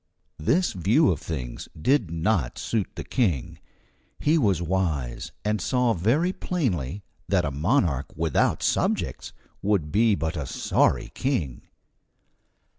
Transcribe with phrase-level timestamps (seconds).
[0.39, 3.59] This view of things did not suit the King.
[4.19, 10.35] He was wise, and saw very plainly that a monarch without subjects would be but
[10.35, 11.67] a sorry king.